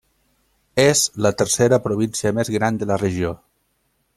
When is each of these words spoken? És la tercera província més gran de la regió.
És 0.83 1.03
la 1.25 1.31
tercera 1.41 1.79
província 1.85 2.33
més 2.39 2.53
gran 2.59 2.81
de 2.85 2.89
la 2.93 2.99
regió. 3.03 3.35